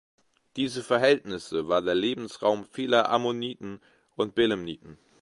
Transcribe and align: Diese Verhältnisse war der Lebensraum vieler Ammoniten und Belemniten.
Diese 0.55 0.81
Verhältnisse 0.83 1.67
war 1.67 1.83
der 1.83 1.93
Lebensraum 1.93 2.65
vieler 2.65 3.09
Ammoniten 3.11 3.79
und 4.15 4.33
Belemniten. 4.33 4.97